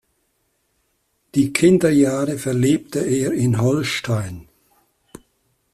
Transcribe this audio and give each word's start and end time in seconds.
Die 1.35 1.53
Kinderjahre 1.53 2.39
verlebte 2.39 3.01
er 3.01 3.33
in 3.33 3.61
Holstein. 3.61 4.47